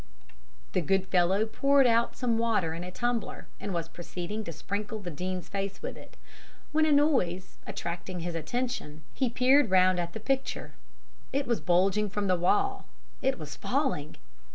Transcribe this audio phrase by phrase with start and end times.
[0.71, 4.97] "The good fellow poured out some water in a tumbler, and was proceeding to sprinkle
[4.97, 6.17] the Dean's face with it,
[6.71, 10.73] when, a noise attracting his attention, he peered round at the picture.
[11.31, 12.87] It was bulging from the wall;
[13.21, 14.15] it was falling!